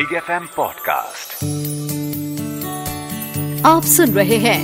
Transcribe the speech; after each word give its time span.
Big 0.00 0.14
F 0.14 0.32
M 0.32 0.48
podcast 0.56 1.44
आप 3.66 3.82
सुन 3.82 4.10
रहे 4.10 4.36
हैं 4.36 4.62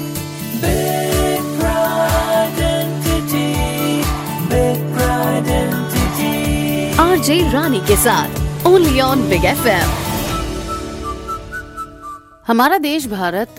आरजे 7.01 7.51
रानी 7.51 7.81
के 7.81 7.97
साथ 7.97 8.67
only 8.67 9.01
on 9.01 9.29
Big 9.29 9.45
F 9.45 9.69
M 9.69 9.91
हमारा 12.47 12.79
देश 12.79 13.07
भारत 13.07 13.55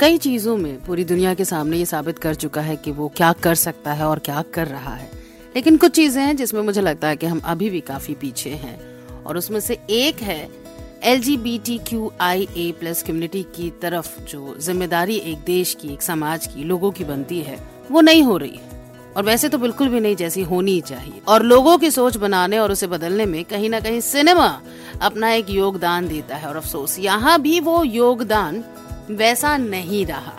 कई 0.00 0.18
चीज़ों 0.18 0.56
में 0.56 0.84
पूरी 0.84 1.04
दुनिया 1.04 1.34
के 1.34 1.44
सामने 1.44 1.76
ये 1.76 1.86
साबित 1.86 2.18
कर 2.18 2.34
चुका 2.34 2.60
है 2.60 2.76
कि 2.76 2.90
वो 2.90 3.08
क्या 3.08 3.32
कर 3.32 3.54
सकता 3.54 3.92
है 3.92 4.04
और 4.04 4.18
क्या 4.18 4.44
कर 4.54 4.66
रहा 4.66 4.94
है। 4.94 5.10
लेकिन 5.56 5.76
कुछ 5.76 5.92
चीज़ें 5.92 6.22
हैं 6.22 6.36
जिसमें 6.36 6.62
मुझे 6.62 6.80
लगता 6.80 7.08
है 7.08 7.16
कि 7.16 7.26
हम 7.26 7.40
अभी 7.44 7.70
भी 7.70 7.80
काफ़ी 7.80 8.14
पीछे 8.14 8.50
हैं 8.50 8.92
और 9.24 9.36
उसमें 9.36 9.60
से 9.60 9.78
एक 9.90 10.22
है 10.22 10.61
एल 11.04 12.72
प्लस 12.80 13.02
कम्युनिटी 13.02 13.42
की 13.56 13.70
तरफ़ 13.82 14.20
जो 14.20 14.56
ज़िम्मेदारी 14.60 15.16
एक 15.16 15.38
देश 15.38 15.76
की, 15.80 15.92
एक 15.92 16.02
समाज 16.02 16.46
की 16.46 16.64
लोगों 16.64 16.90
की 16.90 17.04
बनती 17.04 17.40
है, 17.40 17.58
वो 17.90 18.00
नहीं 18.00 18.22
हो 18.22 18.36
रही 18.36 18.50
है। 18.50 18.70
और 19.16 19.24
वैसे 19.24 19.48
तो 19.48 19.58
बिल्कुल 19.58 19.88
भी 19.88 20.00
नहीं 20.00 20.16
जैसी 20.16 20.42
होनी 20.42 20.80
चाहिए। 20.80 21.20
और 21.28 21.42
लोगों 21.42 21.76
की 21.78 21.90
सोच 21.90 22.16
बनाने 22.16 22.58
और 22.58 22.72
उसे 22.72 22.86
बदलने 22.86 23.26
में 23.26 23.44
कहीं 23.44 23.70
ना 23.70 23.80
कहीं 23.80 24.00
सिनेमा 24.00 24.60
अपना 25.02 25.32
एक 25.32 25.50
योगदान 25.50 26.08
देता 26.08 26.36
है। 26.36 26.48
और 26.48 26.56
अफसोस, 26.56 26.98
यहाँ 26.98 27.40
भी 27.40 27.60
वो 27.60 27.82
योगदान 27.84 28.64
वैसा 29.10 29.56
नहीं 29.56 30.06
रहा। 30.06 30.38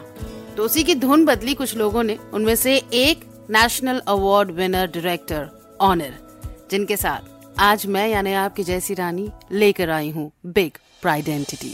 तो 0.58 0.64
उसी 0.64 0.84
की 0.84 0.96
धुन 0.96 1.26
बदली 1.26 1.54
कुछ 1.54 1.76
लोगों 1.78 2.04
ने, 2.04 2.18
उनमें 2.34 2.56
से 2.56 2.76
एक 2.94 3.26
national 3.50 4.02
award 4.08 4.52
winner 4.52 4.88
director 4.88 5.50
Onir 5.82 6.14
जिनके 6.72 6.98
साथ 6.98 7.33
आज 7.60 7.86
मैं 7.86 8.08
यानी 8.08 8.34
आपकी 8.34 8.64
जैसी 8.64 8.94
रानी 8.94 9.28
लेकर 9.52 9.90
आई 9.90 10.10
हूँ 10.10 10.32
big 10.46 10.78
pride 11.02 11.28
entity. 11.30 11.74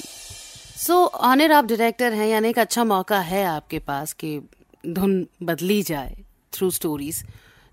So 0.77 0.93
Onir 1.05 1.51
आप 1.51 1.65
डायरेक्टर 1.65 2.13
हैं, 2.13 2.27
यानी 2.27 2.49
एक 2.49 2.59
अच्छा 2.59 2.83
मौका 2.83 3.19
है 3.19 3.43
आपके 3.45 3.79
पास 3.79 4.13
कि 4.13 4.39
धुन 4.87 5.25
बदली 5.43 5.81
जाए 5.81 6.15
थ्रू 6.53 6.69
स्टोरीज 6.71 7.23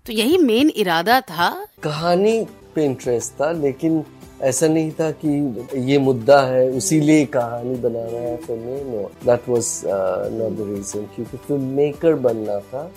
तो 0.05 0.13
यही 0.13 0.37
मेन 0.37 0.69
इरादा 0.75 1.19
था। 1.21 1.49
कहानी 1.83 2.45
पे 2.75 2.85
इंटरेस्ट 2.85 3.33
था, 3.33 3.51
लेकिन 3.51 4.03
ऐसा 4.41 4.67
नहीं 4.67 4.91
था 4.91 5.11
कि 5.23 5.81
ये 5.91 5.97
मुद्दा 5.97 6.41
है 6.41 6.67
उसी 6.67 6.77
उसीलिए 6.77 7.25
कहानी 7.25 7.75
बनाना 7.75 8.19
है 8.19 8.35
film. 8.37 8.91
No 8.91 9.09
that 9.25 9.49
was 9.49 9.81
not 9.85 10.57
the 10.57 10.69
reason 10.69 11.05
क्योंकि 11.15 11.37
फ़िल्म 11.37 11.61
मेकर 11.75 12.15
बनना 12.15 12.59
था। 12.59 12.91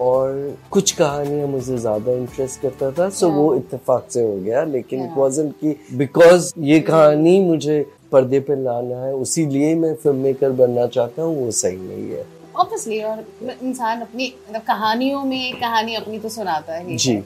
और 0.00 0.56
कुछ 0.70 0.92
कहानियाँ 0.92 1.48
मुझे 1.48 1.76
ज़्यादा 1.78 2.12
इंटरेस्ट 2.12 2.60
करता 2.60 2.90
था 2.92 3.08
सो 3.10 3.28
वो 3.30 3.54
इत्तेफाक 3.54 4.06
से 4.10 4.22
हो 4.22 4.36
गया 4.36 4.62
लेकिन 4.64 5.04
इट 5.04 5.52
कि 5.60 5.76
बिकॉज़ 5.96 6.52
ये 6.58 6.80
कहानी 6.80 7.40
मुझे 7.40 7.84
पर्दे 8.12 8.40
पे 8.40 8.62
लाना 8.62 9.04
है 9.04 9.12
उसी 9.14 9.46
लिए 9.46 9.74
मैं 9.74 9.94
फ़िल्म 9.94 10.16
मेकर 10.16 10.50
बनना 10.52 10.86
चाहता 10.86 11.22
हूँ 11.22 11.44
वो 11.44 11.50
सही 11.50 11.76
नहीं 11.76 12.10
है। 12.10 12.24
ऑब्वियसली 12.56 13.00
और 13.02 13.24
इंसान 13.62 14.00
अपनी 14.00 14.32
मतलब 14.48 14.62
कहानियों 14.62 15.24
में 15.24 15.60
कहानी 15.60 15.94
अपनी 15.94 16.18
तो 16.18 16.28
सुनाता 16.28 16.74
है 16.74 16.96
जी। 16.96 17.22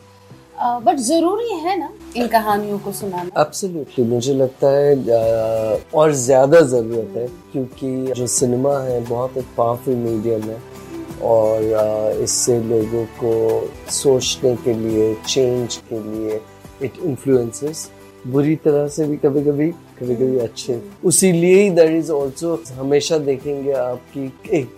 बट 0.61 0.97
ज़रूरी 0.97 1.49
है 1.61 1.79
ना 1.79 1.89
इन 2.17 2.29
कहानियों 2.29 2.79
को 2.79 2.93
सुनाना? 2.93 3.41
एब्सोल्युटली 3.41 4.05
मुझे 4.05 4.35
लगता 4.35 4.69
है 4.69 5.81
और 5.95 6.13
ज़्यादा 6.15 6.61
ज़रूरत 6.61 7.17
है 7.17 7.27
क्योंकि 7.53 8.13
जो 8.13 8.27
सिनेमा 8.27 8.79
है 8.81 9.01
बहुत 9.07 9.37
एक 9.37 9.47
पावरफुल 9.57 9.95
मीडियम 9.97 10.43
है। 10.43 10.61
और 11.23 12.21
इससे 12.23 12.61
लोगों 12.61 13.05
को 13.23 13.33
सोचने 13.93 14.57
के 14.57 14.75
लिए 14.75 15.15
चेंज 15.27 15.77
के 15.91 16.03
लिए 16.03 16.41
इट 16.83 16.93
इन्फ्लुएंसेस 17.05 17.91
बुरी 18.27 18.55
तरह 18.57 18.87
से 18.89 19.05
भी 19.07 19.17
कभी 19.17 19.41
कभी 19.45 19.69
कभी 19.99 20.15
कभी 20.17 20.39
अच्छे 20.39 20.81
उसीलिए 21.05 21.63
ही 21.63 21.69
देर 21.71 21.91
इज़ 21.91 22.11
ऑल्सो 22.13 22.63
हमेशा 22.75 23.19
देखेंगे 23.19 23.73
आपकी 23.73 24.25
एक 24.53 24.77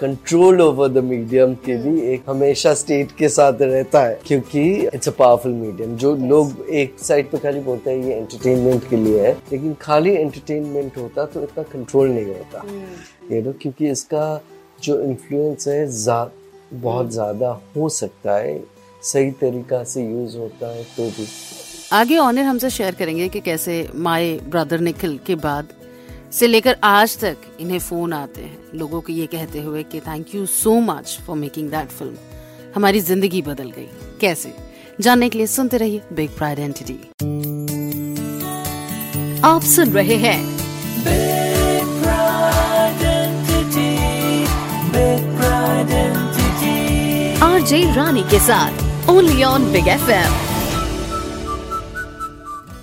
कंट्रोल 0.00 0.60
ओवर 0.60 0.88
द 0.88 1.04
मीडियम 1.04 1.54
के 1.66 1.76
भी 1.76 2.00
एक 2.12 2.22
हमेशा 2.28 2.72
स्टेट 2.74 3.12
के 3.18 3.28
साथ 3.28 3.60
रहता 3.62 4.02
है। 4.04 4.18
क्योंकि 4.26 4.62
इट्स 4.94 5.08
अ 5.08 5.12
पावरफुल 5.18 5.52
मीडियम 5.52 5.96
जो 5.96 6.14
yes. 6.16 6.28
लोग 6.28 6.66
एक 6.70 6.98
साइड 6.98 7.30
पे 7.30 7.38
खाली 7.38 7.60
बोलते 7.60 7.90
हैं 7.90 8.04
ये 8.04 8.14
एंटरटेनमेंट 8.14 8.88
के 8.90 8.96
लिए 8.96 9.20
है। 9.20 9.32
लेकिन 9.52 9.74
खाली 9.80 10.14
एंटरटेनमेंट 10.14 10.96
होता 10.98 11.26
तो 11.26 11.42
इतना 11.42 11.62
कंट्रोल 11.72 12.08
नहीं 12.08 12.26
होता। 12.26 12.64
ये 13.32 13.42
नो 13.42 13.52
क्योंकि 13.62 13.90
इसका 13.90 14.40
जो 14.82 15.00
इन्फ्लुएंस 15.02 15.68
है 15.68 15.86
जा, 15.94 16.30
बहुत 16.74 17.10
ज़्यादा 17.12 17.60
हो 17.76 17.88
सकता 17.90 18.36
है 18.36 18.58
सही 19.02 19.30
तरीका 19.40 19.82
से 19.84 20.02
यूज़ 20.02 20.36
होता 20.36 20.68
है 20.68 20.84
तो 20.96 21.08
भी। 21.10 21.26
आगे 21.92 22.16
ऑनर 22.18 22.42
हमसे 22.44 22.70
शेयर 22.70 22.94
करेंगे 22.94 23.28
कि 23.28 23.40
कैसे 23.40 23.86
माय 23.96 24.32
ब्रदर 24.48 24.80
निखिल 24.80 25.18
के 25.26 25.34
बाद 25.36 25.68
से 26.32 26.46
लेकर 26.46 26.76
आज 26.84 27.18
तक 27.18 27.36
इन्हें 27.60 27.78
फ़ोन 27.78 28.12
आते 28.12 28.42
हैं। 28.42 28.58
लोगों 28.74 29.00
को 29.00 29.12
ये 29.12 29.26
कहते 29.26 29.60
हुए 29.60 29.82
कि 29.84 30.00
thank 30.00 30.34
you 30.34 30.44
so 30.48 30.78
much 30.82 31.18
for 31.26 31.36
making 31.36 31.70
that 31.70 31.88
film 31.90 32.16
हमारी 32.74 33.00
ज़िंदगी 33.00 33.42
बदल 33.42 33.70
गई। 33.70 33.88
कैसे? 34.20 34.52
जानने 35.00 35.28
के 35.28 35.38
लिए 35.38 35.46
सुनते 35.48 35.76
रहिए 35.76 36.02
बिग 36.12 36.36
प्राइड 36.36 36.58
एंटिटी 36.58 36.98
आप 39.44 39.62
सुन 39.66 39.92
रहे 39.92 40.16
हैं 40.18 41.29
आरजे 47.70 47.90
रानी 47.94 48.22
के 48.22 48.38
साथ 48.40 49.08
ओनली 49.10 49.42
ऑन 49.44 49.64
बिग 49.72 49.88
एफ़ 49.88 50.08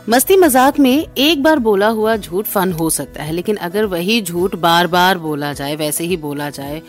मस्ती 0.09 0.35
मज़ाक 0.35 0.79
में 0.79 1.07
एक 1.17 1.41
बार 1.43 1.59
बोला 1.59 1.87
हुआ 1.87 2.15
झूठ 2.15 2.45
फन 2.45 2.71
हो 2.71 2.89
सकता 2.89 3.23
है, 3.23 3.31
लेकिन 3.31 3.55
अगर 3.57 3.85
वही 3.85 4.21
झूठ 4.21 4.55
बार 4.55 4.87
बार 4.87 5.17
बोला 5.17 5.51
जाए, 5.53 5.75
वैसे 5.75 6.03
ही 6.03 6.17
बोला 6.17 6.49
जाए, 6.49 6.81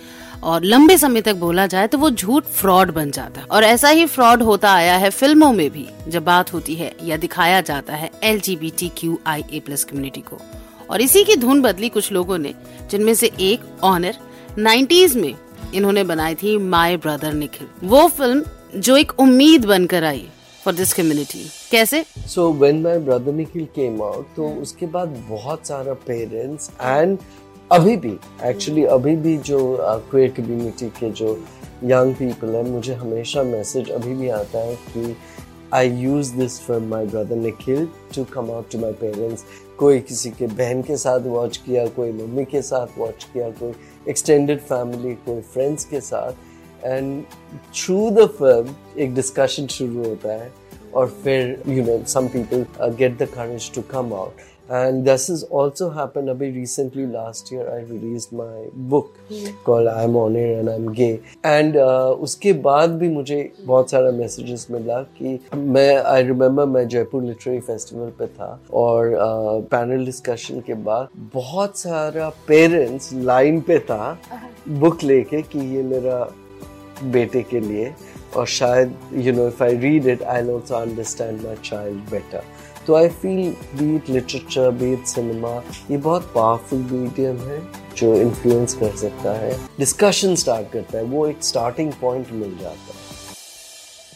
और 0.42 0.64
लंबे 0.64 0.96
समय 0.98 1.20
तक 1.20 1.36
बोला 1.36 1.66
जाए 1.66 1.86
तो 1.86 1.98
वो 1.98 2.10
झूठ 2.10 2.44
फ्रॉड 2.60 2.92
बन 2.94 3.10
जाता 3.10 3.40
है। 3.40 3.46
और 3.46 3.64
ऐसा 3.64 3.88
ही 3.88 4.06
फ्रॉड 4.06 4.42
होता 4.42 4.72
आया 4.72 4.96
है 4.96 5.10
फ़िल्मों 5.10 5.52
में 5.52 5.68
भी, 5.70 5.86
जब 6.08 6.24
बात 6.24 6.52
होती 6.52 6.74
है 6.74 6.94
या 7.04 7.16
दिखाया 7.16 7.60
जाता 7.62 7.94
है 7.94 8.10
L 8.22 8.40
G 8.40 8.56
B 8.56 8.72
T 8.78 8.90
Q 8.98 9.18
I 9.26 9.44
A 9.52 9.60
plus 9.66 9.84
community 9.84 10.20
को। 10.20 10.40
और 10.90 11.00
इसी 11.00 11.24
की 11.24 11.36
धुन 11.36 11.62
बदली 11.62 11.88
कुछ 11.88 12.12
लोगों 12.12 12.38
ने, 12.38 12.54
जिनमें 12.90 13.14
से 13.14 13.32
एक 13.40 13.68
ऑनर 13.84 14.14
90s 14.60 15.16
में 15.16 15.34
इन्होंने 15.74 16.04
बनाई 16.04 16.34
थी 16.34 16.56
माय 16.58 16.96
ब्रदर 16.96 17.32
निखिल 17.32 17.88
वो 17.88 18.06
फ़िल्म 18.08 18.80
जो 18.80 18.96
एक 18.96 19.12
उम्मीद 19.20 19.64
बनकर 19.64 20.04
आई 20.04 20.26
फॉर 20.64 20.74
दिस 20.74 20.92
कम्युनिटी 20.92 21.44
कैसे? 21.70 22.04
So 22.26 22.52
when 22.52 22.82
my 22.82 22.98
brother 22.98 23.32
Nikhil 23.32 23.64
came 23.74 24.02
out 24.02 24.34
तो 24.36 24.48
उसके 24.62 24.86
बाद 24.86 25.16
बहुत 25.28 25.66
सारा 25.66 25.94
पेरेंट्स 26.06 26.70
एंड 26.82 27.18
अभी 27.72 27.96
भी 27.96 28.16
एक्चुअली 28.44 28.84
अभी 28.86 29.16
भी 29.16 29.36
जो 29.38 29.58
क्वेयर 30.10 30.30
कम्युनिटी 30.30 30.88
के 30.88 31.10
जो 31.10 31.32
यंग 31.84 32.14
पीपल 32.14 32.54
है, 32.54 32.62
मुझे 32.70 32.94
हमेशा 32.94 33.42
मैसेज 33.42 33.90
अभी 33.90 34.14
भी 34.14 34.28
आता 34.28 34.58
है 34.58 34.74
कि 34.74 35.16
I 35.74 35.90
use 35.90 36.32
this 36.34 36.58
for 36.60 36.80
my 36.80 37.06
brother 37.06 37.36
Nikhil 37.36 37.88
to 38.14 38.24
come 38.24 38.50
out 38.50 38.70
to 38.72 38.78
my 38.78 38.92
parents 38.92 39.44
कोई 39.78 39.98
किसी 40.00 40.30
के 40.30 40.46
बहन 40.46 40.82
के 40.82 40.96
साथ 40.96 41.20
वॉच 41.20 41.56
किया, 41.56 41.86
कोई 41.86 42.12
मम्मी 42.12 42.44
के 42.44 42.62
साथ 42.62 42.98
वॉच 42.98 43.24
किया, 43.24 43.50
कोई 43.50 43.72
एक्सटेंडेड 44.08 44.60
फैमिली 44.60 45.14
कोई 45.26 45.40
फ्रेंड्स 45.54 45.84
के 45.84 46.00
साथ 46.00 46.84
एंड 46.84 47.22
थ्रू 47.74 48.10
द 48.10 48.26
फ़िल्म 48.38 48.74
एक 49.02 49.14
डिस्कशन 49.14 49.66
शुरू 49.66 50.04
होता 50.04 50.32
है, 50.32 50.52
और 50.94 51.06
फिर 51.24 51.62
you 51.68 51.84
know 51.84 52.02
some 52.08 52.28
people 52.28 52.64
get 52.98 53.18
the 53.18 53.28
courage 53.34 53.70
to 53.74 53.82
come 53.90 54.12
out 54.14 54.40
and 54.68 55.06
this 55.06 55.28
has 55.28 55.42
also 55.44 55.90
happened 55.90 56.28
abhi 56.28 56.54
recently. 56.54 57.06
Last 57.06 57.50
year 57.50 57.68
i 57.70 57.80
released 57.80 58.32
my 58.32 58.66
book 58.74 59.18
called 59.64 59.88
i'm 59.88 60.16
on 60.16 60.36
air 60.36 60.58
and 60.60 60.68
i'm 60.68 60.92
gay. 60.92 61.20
And 61.44 61.76
uh, 61.76 62.10
उसके 62.26 62.52
बाद 62.68 62.98
भी 62.98 63.08
मुझे 63.08 63.38
बहुत 63.60 63.90
सारा 63.90 64.10
messages 64.12 64.66
मिला 64.70 65.00
कि 65.18 65.38
मैं 65.56 65.96
I 66.02 66.22
remember 66.22 66.66
मैं 66.66 66.86
जयपुर 66.88 67.22
लिटरेरी 67.22 67.60
फेस्टिवल 67.70 68.10
पे 68.18 68.26
था 68.26 68.50
और 68.82 69.14
पैनल 69.72 70.04
डिस्कशन 70.04 70.60
के 70.66 70.74
बाद 70.90 71.08
बहुत 71.34 71.78
सारा 71.78 72.28
पेरेंट्स 72.48 73.12
लाइन 73.30 73.60
पे 73.68 73.78
था 73.90 74.18
बुक 74.68 75.02
लेके 75.04 75.42
कि 75.42 75.58
ये 75.74 75.82
मेरा 75.82 76.20
बेटे 77.04 77.42
के 77.50 77.60
लिए 77.60 77.92
और 78.36 78.46
शायद 78.46 78.94
you 79.14 79.32
know 79.32 79.46
if 79.48 79.62
I 79.64 79.76
read 79.76 80.06
it 80.06 80.22
I 80.22 80.48
also 80.48 80.74
understand 80.74 81.42
my 81.42 81.56
child 81.64 82.10
better 82.10 82.42
तो 82.88 82.94
I 82.94 83.08
feel 83.22 83.50
be 83.78 83.94
it 83.96 84.08
literature 84.10 84.70
be 84.72 84.92
it 84.92 85.06
cinema 85.06 85.50
ये 85.90 85.96
बहुत 85.98 86.30
पावरफुल 86.34 86.78
मीडियम 86.92 87.36
है 87.38 87.60
जो 87.96 88.14
इन्फ्लुएंस 88.16 88.74
कर 88.74 88.96
सकता 88.96 89.32
है। 89.38 89.52
डिस्कशन 89.78 90.34
स्टार्ट 90.34 90.70
करता 90.72 90.98
है, 90.98 91.04
वो 91.04 91.26
एक 91.26 91.44
स्टार्टिंग 91.44 91.92
पॉइंट 92.00 92.32
मिल 92.32 92.56
जाता 92.58 92.92
है। 92.92 93.06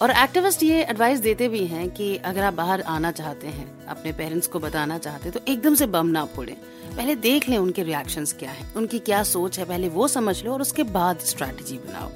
और 0.03 0.11
एक्टिविस्ट 0.23 0.63
ये 0.63 0.83
एडवाइस 0.85 1.21
देते 1.21 1.49
भी 1.49 1.65
हैं 1.67 1.89
कि 1.91 2.17
अगर 2.25 2.43
आप 2.43 2.55
बाहर 2.55 2.81
आना 2.89 3.11
चाहते 3.13 3.47
हैं, 3.49 3.87
अपने 3.87 4.13
पेरेंट्स 4.13 4.47
को 4.47 4.59
बताना 4.59 4.99
चाहते 4.99 5.29
हैं 5.29 5.33
तो 5.33 5.53
एकदम 5.53 5.75
से 5.75 5.87
बम 5.89 6.07
ना 6.09 6.25
फोड़ें। 6.35 6.55
पहले 6.97 7.15
देख 7.29 7.49
लें 7.49 7.59
उनके 7.59 7.83
रिएक्शंस 7.83 8.33
क्या 8.39 8.51
है, 8.51 8.67
उनकी 8.77 8.99
क्या 9.01 9.23
सोच 9.27 9.59
है, 9.59 9.65
पहले 9.65 9.89
वो 9.91 10.09
समझ 10.09 10.43
लो 10.45 10.53
और 10.53 10.61
उसके 10.61 10.83
बाद 10.91 11.19
स्ट्रैटेजी 11.27 11.79
बनाओ। 11.79 12.11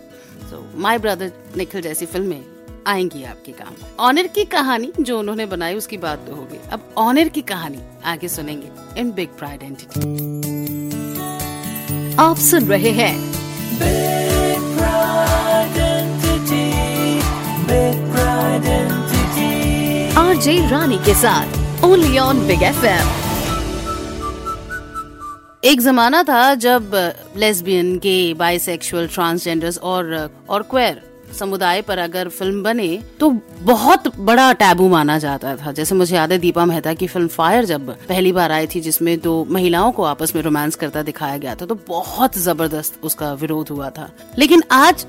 सो 0.51 0.65
माय 0.79 0.99
ब्रदर 0.99 1.33
निखिल 1.57 1.83
जैसी 1.83 2.07
फ़िल्में 2.07 2.56
आएँगी 2.87 3.23
आपके 3.25 3.53
काम। 3.53 3.75
ऑनर 4.01 4.27
की 4.27 4.45
कहानी 4.45 4.93
जो 5.01 5.19
उन्होंने 5.19 5.47
बनाई 5.47 5.75
उसकी 5.75 5.97
बात 5.97 6.27
तो 6.27 6.35
होगी। 6.35 6.59
अब 6.73 6.81
ऑनर 6.99 7.29
की 7.29 7.41
कहानी 7.43 7.79
आगे 8.05 8.29
सुनेंगे 8.29 9.01
इन 9.01 9.11
बिग 9.13 9.29
प्राइड 9.39 9.63
एंटिटी 9.63 10.01
आप 12.21 12.37
सुन 12.37 12.65
रहे 12.65 12.91
हैं 12.91 13.15
आरजे 20.19 20.59
रानी 20.71 20.99
के 20.99 21.15
साथ 21.15 21.85
only 21.85 22.19
on 22.19 22.47
Big 22.47 22.63
F 22.63 22.85
M 22.87 23.09
एक 25.65 25.81
जमाना 25.81 26.23
था 26.23 26.55
जब 26.55 26.91
लेस्बियन 27.37 27.97
गे 27.99 28.35
बाइसेक्सुअल 28.35 29.07
ट्रांसजेंडर्स 29.09 29.79
और 29.79 30.31
और 30.49 30.63
क्वेर 30.63 31.03
समुदाय 31.33 31.83
पर 31.83 31.99
अगर 31.99 32.29
फ़िल्म 32.29 32.63
बने 32.63 32.89
तो 33.21 33.29
बहुत 33.61 34.17
बड़ा 34.19 34.53
टैबू 34.53 34.89
माना 34.89 35.19
जाता 35.19 35.55
था। 35.57 35.73
जैसे 35.73 35.95
मुझे 35.95 36.15
याद 36.17 36.33
है 36.33 36.39
दीपा 36.39 36.65
मेहता 36.65 36.95
की 36.95 37.07
फ़िल्म 37.07 37.29
फायर 37.29 37.65
जब 37.65 37.91
पहली 38.09 38.33
बार 38.33 38.53
आई 38.53 38.67
थी 38.67 38.81
जिसमें 38.81 39.19
दो 39.21 39.45
महिलाओं 39.51 39.93
को 39.93 40.03
आपस 40.03 40.35
में 40.37 40.43
रोमांस 40.43 40.75
करता 40.75 41.03
दिखाया 41.03 41.37
गया 41.37 41.55
था 41.55 41.67
तो 41.67 41.75
बहुत 41.89 42.39
ज़बरदस्त 42.39 42.99
उसका 43.03 43.33
विरोध 43.33 43.69
हुआ 43.69 43.91
था। 43.91 44.11
लेकिन 44.39 44.63
आज 44.73 45.07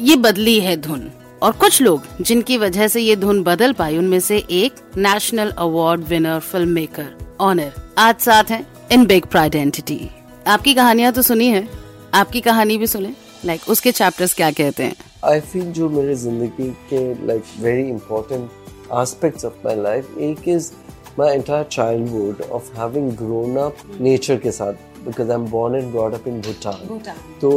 ये 0.00 0.16
बदली 0.16 0.58
है 0.60 0.76
धुन। 0.76 1.10
और 1.42 1.52
कुछ 1.52 1.80
लोग 1.82 2.02
जिनकी 2.20 2.56
वजह 2.58 2.88
से 2.88 3.00
ये 3.00 3.16
धुन 3.16 3.42
बदल 3.42 3.72
पाई 3.72 3.96
उनमें 3.98 4.20
से 4.20 4.36
एक 4.50 4.74
national 4.96 5.50
award 5.50 6.04
winner 6.04 6.38
film 6.40 6.68
maker 6.68 7.34
Onir 7.40 7.72
आज 7.98 8.18
साथ 8.18 8.44
हैं 8.44 8.66
इन 8.92 9.06
बिग 9.06 9.26
प्राइड 9.26 9.54
एंटिटी 9.54 10.00
आपकी 10.46 10.74
कहानियाँ 10.74 11.12
तो 11.12 11.22
सुनी 11.22 11.48
है 11.48 11.68
आपकी 12.14 12.40
कहानी 12.40 12.78
भी 12.78 12.86
सुने। 12.86 13.14
लाइक 13.44 13.60
like, 13.60 13.72
उसके 13.72 13.92
चैप्टर्स 13.92 14.34
क्या 14.34 14.50
कहते 14.50 14.82
हैं? 14.82 14.96
आई 15.24 15.40
थिंक 15.40 15.72
जो 15.74 15.88
मेरे 15.88 16.14
ज़िंदगी 16.14 16.68
के 16.88 17.02
like 17.26 17.42
very 17.60 17.88
important 17.90 18.50
aspect 18.92 19.44
of 19.44 19.54
my 19.64 19.76
life 19.76 20.18
एक 20.22 20.48
is 20.48 20.70
my 21.18 21.34
entire 21.34 21.64
childhood 21.64 22.40
of 22.52 22.72
having 22.78 23.10
grown 23.16 23.56
up 23.58 23.76
nature 24.00 24.36
के 24.38 24.50
साथ 24.52 24.72
because 25.04 25.30
I 25.30 25.34
am 25.34 25.46
born 25.50 25.74
and 25.74 25.90
brought 25.92 26.14
up 26.14 26.28
in 26.28 26.40
Bhutan 26.40 27.00
तो 27.40 27.52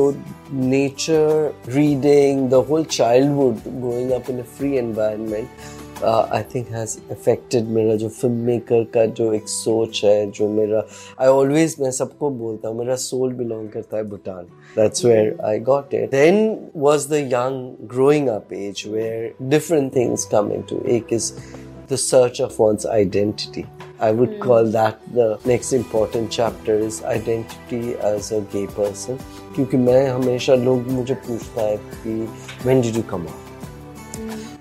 nature 0.53 1.53
reading 1.69 2.47
the 2.49 2.63
whole 2.69 2.83
childhood 2.91 3.57
growing 3.67 4.11
up 4.11 4.29
in 4.29 4.39
a 4.39 4.43
free 4.57 4.75
environment 4.77 5.47
I 6.05 6.43
think 6.55 6.67
has 6.69 6.97
affected 7.11 7.67
मेरा 7.67 7.95
जो 7.95 8.09
film 8.09 8.35
maker 8.35 8.83
का 8.83 9.05
जो 9.05 9.31
एक 9.33 9.47
सोच 9.47 10.01
है 10.05 10.31
जो 10.31 10.49
मेरा 10.49 10.83
आई 11.21 11.27
ऑलवेज 11.27 11.75
मैं 11.79 11.91
सबको 11.91 12.29
बोलता 12.29 12.67
हूँ 12.67 12.77
मेरा 12.77 12.95
सोल 12.95 13.33
बिलोंग 13.33 13.69
करता 13.69 13.97
है 13.97 14.03
Bhutan. 14.03 14.43
That's 14.75 15.05
where 15.05 15.37
I 15.45 15.59
got 15.59 15.93
it 15.93 16.11
then 16.11 16.69
was 16.75 17.09
the 17.09 17.13
young 17.13 17.87
growing 17.87 18.27
up 18.27 18.53
age 18.53 18.83
where 18.87 19.33
different 19.41 19.95
things 19.95 20.25
come 20.25 20.51
in 20.51 20.61
to 20.61 20.81
एक 20.87 21.13
is 21.13 21.31
the 21.91 21.95
search 21.95 22.41
of 22.41 22.61
one's 22.61 22.85
identity 22.85 23.63
I 24.01 24.13
would 24.13 24.37
call 24.39 24.71
that 24.71 25.09
the 25.15 25.37
next 25.47 25.73
important 25.73 26.29
chapter 26.29 26.81
is 26.81 27.03
identity 27.05 27.91
as 28.05 28.33
a 28.33 28.39
gay 28.53 28.65
person 28.67 29.19
क्योंकि 29.55 29.77
मैं 29.77 30.07
हमेशा 30.07 30.55
लोग 30.55 30.87
मुझे 30.91 31.13
पूछता 31.13 31.61
है 31.61 31.77
कि 31.77 32.29
when 32.65 32.81
did 32.81 32.95
you 32.95 33.03
come 33.03 33.21
out 33.21 33.46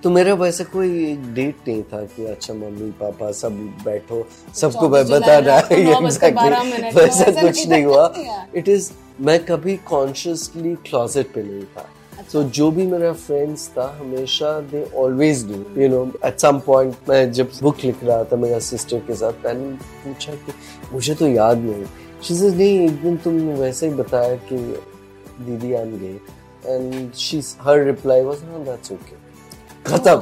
तो 0.06 0.10
मेरा 0.10 0.34
वैसे 0.34 0.64
कोई 0.64 1.16
डेट 1.34 1.68
नहीं 1.68 1.82
था 1.82 2.00
कि 2.06 2.24
अच्छा 2.24 2.54
मम्मी 2.54 2.90
पापा 2.90 3.30
सब 3.32 3.52
बैठो 3.84 4.26
सबको 4.54 4.88
मैं 4.88 5.04
बता 5.08 5.38
रहा 5.38 5.56
है 5.56 5.84
को, 5.84 7.00
वैसा 7.00 7.30
कुछ 7.42 7.66
नहीं 7.68 7.84
हुआ। 7.84 8.12
इट 8.56 8.68
इज़ 8.68 8.90
मैं 9.20 9.38
कभी 9.44 9.76
कॉन्शियसली 9.76 10.74
क्लोजेट 10.74 11.32
पे 11.34 11.42
नहीं 11.42 11.62
था। 11.62 11.88
तो 12.32 12.42
जो 12.42 12.70
भी 12.70 12.86
मेरा 12.86 13.12
फ्रेंड्स 13.12 13.68
था 13.68 13.96
हमेशा 14.00 14.60
they 14.60 14.86
always 14.96 15.44
do 15.46 15.82
you 15.82 15.88
know 15.88 16.04
at 16.24 16.40
some 16.40 16.60
point 16.66 16.94
मैं 17.08 17.32
जब 17.32 17.50
बुक 17.62 17.84
लिख 17.84 18.04
रहा 18.04 18.22
था 18.24 18.36
मेरा 18.36 18.58
सिस्टर 18.58 18.98
के 18.98 19.16
साथ 19.16 19.44
मैंने 19.46 19.70
पूछा 20.06 20.32
कि 20.32 20.52
मुझे 20.92 21.14
तो 21.14 21.28
याद 21.28 21.58
नहीं 21.58 21.84
शी 22.22 22.34
से 22.34 22.50
नहीं 22.50 22.80
एक 22.80 23.02
दिन 23.02 23.16
तुम 23.16 23.40
वैसे 23.64 23.88
ही 23.88 23.94
बताया 23.94 24.34
कि 24.34 24.56
दीदी 25.44 25.74
I 25.74 25.82
am 25.82 25.98
gay 25.98 26.16
and 26.66 27.12
she 27.14 27.44
her 27.60 27.84
reply 27.84 28.22
was 28.22 28.38
हाँ 28.44 28.64
दैट्स 28.64 28.92
ओके 28.92 29.25
खत्म। 29.86 30.16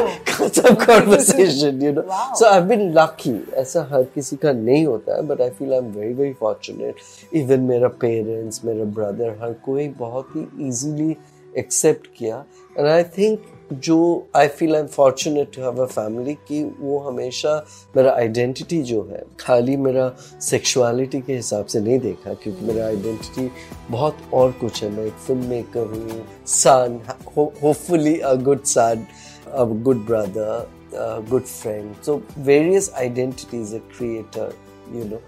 खत्म 0.28 0.74
conversation 0.84 1.82
you 1.82 1.92
know 1.92 2.02
so 2.38 2.46
I 2.46 2.60
been 2.70 2.82
lucky 2.98 3.34
ऐसा 3.60 3.86
हर 3.92 4.02
किसी 4.14 4.36
का 4.36 4.52
नहीं 4.52 4.84
होता 4.86 5.16
है 5.16 5.22
but 5.26 5.40
I 5.40 5.50
feel 5.58 5.72
I 5.72 5.78
am 5.78 5.92
very 5.92 6.12
very 6.14 6.32
fortunate 6.40 7.34
even 7.34 7.60
मेरा 7.70 7.88
पेरेंट्स 8.04 8.64
मेरा 8.64 8.84
ब्रदर 8.98 9.36
हर 9.42 9.52
कोई 9.64 9.88
बहुत 9.98 10.28
ही 10.36 10.46
इजीली 10.68 11.16
एक्सेप्ट 11.58 12.06
किया। 12.18 12.44
एंड 12.76 12.86
आई 12.88 13.04
थिंक 13.18 13.38
जो 13.72 14.26
I 14.36 14.48
feel 14.48 14.74
I 14.74 14.80
am 14.80 14.86
fortunate 14.86 15.56
to 15.56 15.86
family 15.86 16.34
कि, 16.34 16.64
वो 16.64 16.98
हमेशा 16.98 17.66
मेरा 17.96 18.12
आइडेंटिटी 18.12 18.82
जो 18.82 19.02
है, 19.10 19.22
खाली 19.40 19.76
मेरा 19.76 20.08
सेक्शुअलिटी 20.40 21.20
के 21.20 21.34
हिसाब 21.36 21.66
से 21.66 21.80
नहीं 21.80 21.98
देखा 21.98 22.34
क्योंकि 22.34 22.64
मेरा 22.64 22.86
आइडेंटिटी 22.86 23.50
बहुत 23.90 24.18
और 24.34 24.52
कुछ 24.52 24.82
है। 24.84 24.90
मैं 24.90 25.04
एक 25.04 25.12
फ़िल्म 25.12 25.44
मेकर 25.44 25.86
हूँ 25.86 26.26
सान 26.46 27.00
hopefully 27.36 28.18
a 28.18 28.34
good 28.34 28.62
son 28.64 29.06
a 29.52 29.64
good 29.64 30.06
brother 30.06 30.68
good 31.30 31.42
friend 31.42 31.94
so 32.06 32.22
various 32.38 32.92
identities 32.96 33.74
a 33.74 33.78
creator 33.78 34.52
you 34.94 35.04
know 35.04 35.20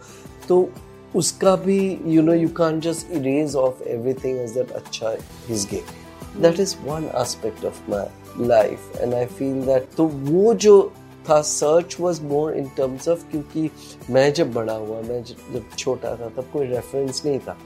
तो 0.48 0.68
उसका 1.16 1.56
भी 1.56 1.98
you 2.06 2.22
know 2.22 2.32
you 2.32 2.48
can 2.48 2.80
just 2.80 3.12
erase 3.12 3.56
off 3.56 3.82
everything 3.82 4.38
as 4.38 4.50
that 4.50 4.70
अच्छा 4.70 5.16
is 5.50 5.66
get 5.66 6.01
That 6.40 6.58
is 6.58 6.74
one 6.86 7.06
aspect 7.10 7.62
of 7.64 7.78
my 7.88 8.08
life 8.38 8.84
and 9.02 9.14
I 9.14 9.26
feel 9.38 9.56
that 9.64 9.94
तो 9.96 10.06
वो 10.06 10.54
जो 10.54 10.92
था 11.28 11.40
search 11.42 11.96
was 12.00 12.22
more 12.22 12.54
in 12.56 12.68
terms 12.76 13.08
of 13.08 13.24
क्योंकि 13.30 13.70
मैं 14.10 14.32
जब 14.32 14.52
बड़ा 14.52 14.72
हुआ 14.72 15.00
मैं 15.08 15.22
जब 15.24 15.52
जब 15.54 15.76
छोटा 15.78 16.14
था 16.16 16.28
तब 16.36 16.48
कोई 16.52 16.66
रेफरेंस 16.66 17.22
नहीं 17.26 17.38
था। 17.38 17.56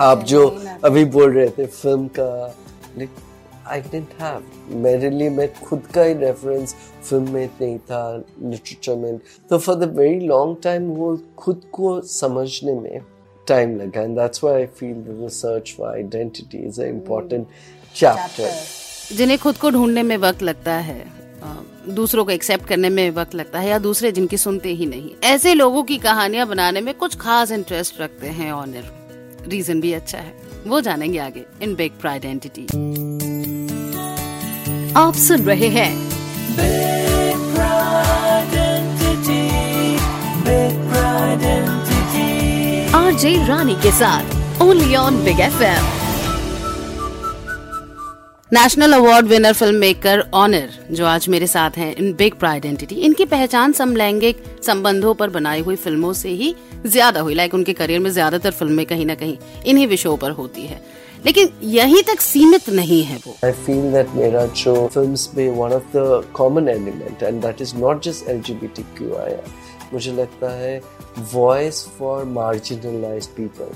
आप 0.00 0.22
जो 0.24 0.46
अभी 0.84 1.04
बोल 1.04 1.32
रहे 1.32 1.48
थे 1.48 1.66
फ़िल्म 1.66 2.08
का 2.18 2.54
आई 3.66 3.80
डेंट 3.80 4.14
हैव 4.20 4.42
मेरे 4.84 5.10
लिए 5.10 5.30
मैं 5.30 5.52
खुद 5.60 5.86
का 5.94 6.02
ही 6.02 6.14
रेफरेंस 6.14 6.74
फ़िल्म 7.02 7.30
में 7.30 7.46
नहीं 7.60 7.78
था 7.78 8.02
लिटरेचर 8.16 8.96
में। 8.96 9.18
तो 9.50 9.58
for 9.58 9.76
the 9.76 9.94
very 9.96 10.20
long 10.26 10.56
time 10.62 10.90
वो 10.96 11.16
खुद 11.38 11.62
को 11.72 12.00
समझने 12.00 12.74
में 12.80 13.00
टाइम 13.48 13.76
लगा 13.76 14.02
and 14.02 14.18
that's 14.18 14.44
why 14.44 14.60
I 14.60 14.66
feel 14.78 14.94
the 14.94 15.28
search 15.32 15.74
for 15.78 15.88
identity 15.88 16.58
is 16.58 16.80
a 16.82 16.86
important 16.86 17.46
chapter 17.94 19.16
जिन्हें 19.16 19.38
खुद 19.38 19.56
को 19.56 19.70
ढूँढने 19.70 20.02
में 20.02 20.16
वक्त 20.16 20.42
लगता 20.42 20.72
है 20.72 21.04
दूसरों 21.88 22.24
को 22.24 22.30
एक्सेप्ट 22.30 22.66
करने 22.66 22.88
में 22.88 23.10
वक्त 23.10 23.34
लगता 23.34 23.58
है 23.58 23.68
या 23.68 23.78
दूसरे 23.78 24.10
जिनकी 24.12 24.36
सुनते 24.36 24.68
ही 24.68 24.86
नहीं। 24.86 25.10
ऐसे 25.24 25.54
लोगों 25.54 25.82
की 25.82 25.96
कहानियाँ 25.98 26.46
बनाने 26.46 26.80
में 26.80 26.94
कुछ 26.94 27.16
खास 27.16 27.50
इंटरेस्ट 27.50 28.00
रखते 28.00 28.26
हैं 28.28 28.50
ऑनर 28.52 29.46
रीजन 29.48 29.80
भी 29.80 29.92
अच्छा 29.92 30.18
है। 30.18 30.32
वो 30.66 30.80
जानेंगे 30.80 31.18
आगे 31.18 31.44
इन 31.62 31.74
बिग 31.74 31.92
प्राइड 32.00 32.24
एंटिटी 32.24 32.62
आप 34.96 35.14
सुन 35.26 35.42
रहे 35.42 35.68
हैं 35.68 35.90
आरजे 42.94 43.36
रानी 43.46 43.74
के 43.74 43.92
साथ 43.92 44.62
only 44.62 44.94
on 44.96 45.24
Big 45.24 45.40
FM 45.40 46.07
national 48.52 48.92
award 48.92 49.26
winner 49.26 49.52
film 49.52 49.76
maker 49.78 50.20
Onir 50.34 50.68
जो 50.90 51.06
आज 51.06 51.28
मेरे 51.28 51.46
साथ 51.46 51.70
हैं 51.76 51.94
इन 51.94 52.12
बिग 52.18 52.34
प्राइड 52.34 52.64
एंटिटी 52.64 52.94
इनकी 52.94 53.24
पहचान 53.24 53.72
समलैंगिक 53.72 54.42
संबंधों 54.66 55.14
पर 55.14 55.30
बनाई 55.30 55.60
हुई 55.62 55.76
फ़िल्मों 55.76 56.12
से 56.12 56.28
ही 56.28 56.54
ज़्यादा 56.86 57.20
हुई 57.20 57.34
लाइक 57.34 57.54
उनके 57.54 57.72
करियर 57.72 58.00
में 58.00 58.10
ज़्यादातर 58.10 58.50
फ़िल्में 58.50 58.84
कहीं 58.86 59.06
ना 59.06 59.14
कहीं 59.14 59.36
इन्हीं 59.66 59.86
विषयों 59.86 60.16
पर 60.16 60.30
होती 60.30 60.66
है। 60.66 60.80
लेकिन 61.26 61.50
यहीं 61.62 62.02
तक 62.02 62.20
सीमित 62.20 62.68
नहीं 62.70 63.02
है 63.04 63.18
वो। 63.26 63.34
I 63.48 63.52
feel 63.66 63.84
that 63.94 64.14
मेरा 64.16 64.46
जो 64.62 64.86
फिल्म्स 64.94 65.28
में 65.36 65.48
one 65.58 65.74
of 65.78 65.82
the 65.96 66.06
common 66.40 66.70
element 66.76 67.24
and 67.30 67.44
that 67.46 67.60
is 67.66 67.74
not 67.84 68.02
just 68.06 68.30
LGBTQIA 68.36 69.40
मुझे 69.92 70.12
लगता 70.12 70.50
है 70.60 70.80
marginalized 72.38 73.36
people 73.36 73.70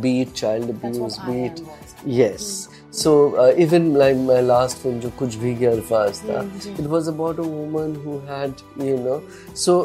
be 0.00 0.14
it 0.22 0.34
child 0.34 0.70
abuse 0.70 1.18
be 1.26 1.36
it 1.48 1.60
yes 2.20 2.48
so 2.94 3.12
uh, 3.34 3.52
even 3.58 3.86
like 3.94 4.16
my 4.16 4.40
last 4.48 4.82
film 4.82 5.00
जो 5.00 5.10
कुछ 5.18 5.34
भी 5.34 5.54
अल्फाज 5.66 6.20
था 6.26 6.42
it 6.80 6.90
was 6.94 7.08
about 7.12 7.40
a 7.44 7.48
woman 7.52 7.94
who 8.04 8.18
had 8.28 8.62
you 8.88 8.98
know 9.06 9.16
so 9.62 9.78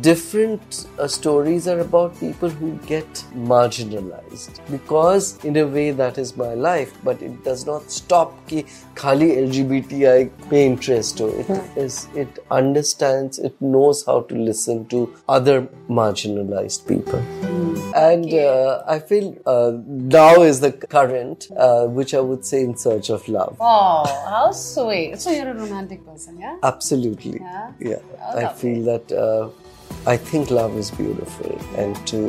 different 0.00 0.86
uh, 0.98 1.06
stories 1.06 1.68
are 1.68 1.80
about 1.80 2.18
people 2.18 2.48
who 2.48 2.72
get 2.86 3.06
marginalized. 3.34 4.60
Because 4.70 5.44
in 5.44 5.56
a 5.56 5.66
way 5.66 5.90
that 5.90 6.16
is 6.16 6.36
my 6.36 6.54
life 6.54 6.96
but 7.04 7.20
it 7.22 7.44
does 7.44 7.66
not 7.66 7.90
stop 7.90 8.32
ki 8.48 8.64
khali 8.94 9.30
lgbti 9.36 10.30
pay 10.48 10.64
interest 10.66 11.18
ho. 11.18 11.28
It 11.28 11.48
yeah. 11.48 11.82
is 11.84 12.08
it 12.14 12.38
understands 12.50 13.38
it 13.38 13.60
knows 13.60 14.04
how 14.06 14.20
to 14.22 14.34
listen 14.34 14.86
to 14.86 15.14
other 15.28 15.68
marginalized 15.88 16.86
people. 16.86 17.20
Mm. 17.20 17.74
and 17.94 18.32
uh, 18.34 18.82
i 18.92 18.98
feel 18.98 19.26
uh, 19.46 19.72
now 19.86 20.42
is 20.42 20.60
the 20.60 20.70
current 20.94 21.46
uh, 21.56 21.84
which 21.98 22.14
i 22.20 22.22
would 22.28 22.44
say 22.44 22.62
in 22.62 22.76
search 22.76 23.10
of 23.10 23.28
love. 23.28 23.56
Oh 23.60 24.04
how 24.30 24.50
sweet. 24.52 25.20
So 25.20 25.30
you're 25.30 25.50
a 25.50 25.54
romantic 25.54 26.04
person 26.06 26.40
yeah? 26.40 26.56
Absolutely. 26.62 27.38
Yeah, 27.40 27.72
yeah. 27.78 27.96
Oh, 28.22 28.38
I 28.38 28.52
feel 28.52 28.82
that 28.84 29.12
uh, 29.12 29.48
I 30.05 30.17
think 30.17 30.49
love 30.49 30.77
is 30.77 30.91
beautiful 30.91 31.59
and 31.77 31.95
to 32.07 32.19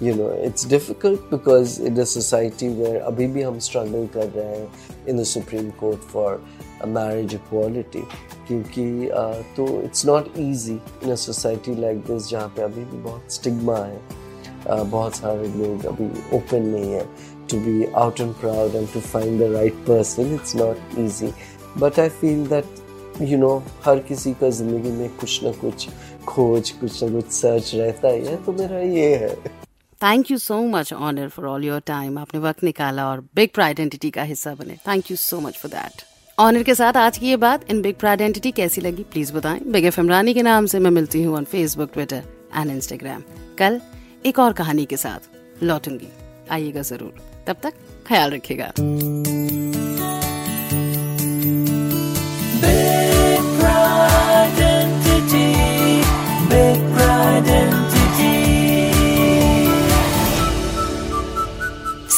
you 0.00 0.14
know 0.14 0.28
it's 0.28 0.64
difficult 0.64 1.28
because 1.30 1.78
in 1.78 1.98
a 1.98 2.06
society 2.06 2.68
where 2.70 3.00
abhi 3.10 3.26
bhi 3.34 3.44
hum 3.48 3.60
struggle 3.60 4.08
kar 4.14 4.26
rahe 4.36 4.54
hain 4.54 5.12
in 5.12 5.20
the 5.22 5.26
supreme 5.32 5.70
court 5.82 6.06
for 6.12 6.40
a 6.86 6.86
marriage 6.98 7.34
equality 7.40 8.04
क्योंकि 8.48 8.86
uh, 9.22 9.42
तो 9.56 9.66
it's 9.88 10.04
not 10.10 10.30
easy 10.44 10.78
in 11.02 11.10
a 11.10 11.18
society 11.24 11.74
like 11.84 12.02
this 12.06 12.30
जहाँ 12.30 12.48
पे 12.56 12.62
अभी 12.62 12.84
भी 12.92 13.02
बहुत 13.02 13.32
stigma 13.38 13.78
है 13.84 14.00
uh, 14.66 14.84
बहुत 14.96 15.16
सारे 15.16 15.48
लोग 15.58 15.86
अभी 15.92 16.08
open 16.38 16.66
नहीं 16.74 16.92
है 16.92 17.06
to 17.52 17.60
be 17.66 17.76
out 18.04 18.20
and 18.24 18.34
proud 18.40 18.74
and 18.80 18.92
to 18.96 19.00
find 19.12 19.40
the 19.44 19.50
right 19.50 19.84
person 19.86 20.34
it's 20.38 20.54
not 20.64 21.00
easy 21.04 21.34
but 21.76 21.98
I 21.98 22.08
feel 22.22 22.44
that 22.54 22.64
you 23.30 23.38
know 23.44 23.54
हर 23.84 23.98
किसी 24.08 24.32
का 24.40 24.50
जिंदगी 24.58 24.90
में 24.98 25.08
कुछ 25.20 25.42
ना 25.44 25.52
कुछ 25.60 25.88
खोज 26.27 26.69
कुछ 26.71 27.03
ना 27.03 27.09
कुछ 27.11 27.31
सर्च 27.31 27.71
रहता 27.75 28.09
ही 28.09 28.25
है 28.25 28.35
तो 28.45 28.53
मेरा 28.53 28.79
ये 28.79 29.15
है। 29.15 29.35
Thank 30.01 30.31
you 30.31 30.37
so 30.37 30.61
much 30.69 30.93
Onir 30.93 31.29
for 31.29 31.45
all 31.47 31.65
your 31.65 31.81
time 31.87 32.17
आपने 32.19 32.39
वक्त 32.39 32.63
निकाला 32.63 33.07
और 33.09 33.21
बिग 33.35 33.49
प्राइड 33.53 33.67
आइडेंटिटी 33.69 34.09
का 34.09 34.23
हिस्सा 34.23 34.53
बने। 34.55 34.75
Thank 34.87 35.11
you 35.11 35.17
so 35.17 35.39
much 35.39 35.57
for 35.57 35.71
that 35.71 36.03
Onir 36.37 36.63
के 36.63 36.75
साथ 36.75 36.97
आज 36.97 37.17
की 37.17 37.27
ये 37.27 37.35
बात, 37.37 37.69
इन 37.69 37.81
बिग 37.81 37.95
प्राइड 37.95 38.21
आइडेंटिटी 38.21 38.51
कैसी 38.51 38.81
लगी? 38.81 39.03
प्लीज़ 39.03 39.33
बताएँ। 39.33 39.59
बिग 39.67 39.85
एफ़ 39.85 39.99
इमरानी 39.99 40.33
के 40.33 40.41
नाम 40.41 40.65
से 40.65 40.79
मैं 40.79 40.91
मिलती 40.91 41.23
हूँ 41.23 41.35
on 41.37 41.43
Facebook 41.45 41.91
Twitter 41.93 42.23
and 42.57 42.71
Instagram 42.71 43.23
कल 43.59 43.79
एक 44.25 44.39
और 44.39 44.53
कहानी 44.53 44.85
के 44.85 44.97
साथ 44.97 45.63
लौटूँगी। 45.63 46.07
आइएगा 46.51 46.81
ज़रूर। 46.81 47.21
तब 47.47 47.57
तक 47.63 47.73
ख्याल 48.07 48.31
रखिएगा। 48.31 48.71